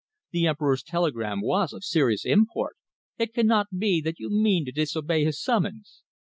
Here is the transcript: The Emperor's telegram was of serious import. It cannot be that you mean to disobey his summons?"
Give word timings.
The 0.31 0.47
Emperor's 0.47 0.81
telegram 0.81 1.41
was 1.41 1.73
of 1.73 1.83
serious 1.83 2.25
import. 2.25 2.75
It 3.19 3.35
cannot 3.35 3.67
be 3.77 4.01
that 4.01 4.17
you 4.17 4.31
mean 4.31 4.65
to 4.65 4.71
disobey 4.71 5.25
his 5.25 5.39
summons?" 5.39 6.01